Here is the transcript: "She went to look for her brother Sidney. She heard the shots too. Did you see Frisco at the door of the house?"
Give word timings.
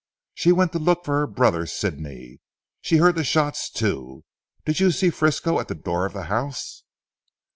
"She 0.33 0.51
went 0.51 0.71
to 0.71 0.79
look 0.79 1.05
for 1.05 1.19
her 1.19 1.27
brother 1.27 1.67
Sidney. 1.67 2.41
She 2.81 2.97
heard 2.97 3.13
the 3.13 3.23
shots 3.23 3.69
too. 3.69 4.23
Did 4.65 4.79
you 4.79 4.89
see 4.89 5.11
Frisco 5.11 5.59
at 5.59 5.67
the 5.67 5.75
door 5.75 6.07
of 6.07 6.13
the 6.13 6.23
house?" 6.23 6.81